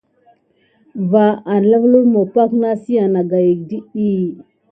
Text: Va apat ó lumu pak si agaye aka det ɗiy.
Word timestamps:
Va 1.11 1.25
apat 1.55 1.75
ó 1.83 1.89
lumu 1.91 2.21
pak 2.33 2.51
si 2.81 2.93
agaye 3.19 3.51
aka 3.53 3.65
det 3.69 3.79
ɗiy. 3.91 4.21